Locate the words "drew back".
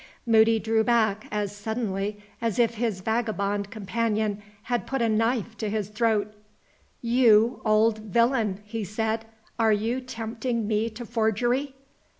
0.57-1.27